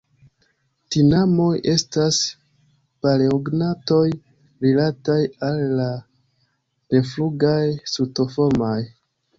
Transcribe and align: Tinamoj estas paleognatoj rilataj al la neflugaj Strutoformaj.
Tinamoj 0.93 1.51
estas 1.73 2.17
paleognatoj 3.05 4.01
rilataj 4.67 5.19
al 5.51 5.63
la 5.83 5.89
neflugaj 6.97 7.65
Strutoformaj. 7.95 8.77